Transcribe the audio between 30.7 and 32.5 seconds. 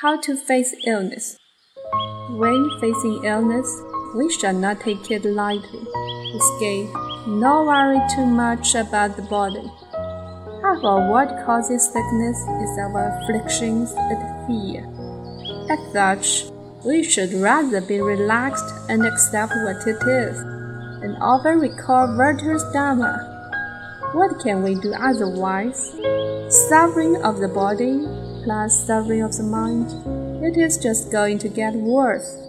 just going to get worse.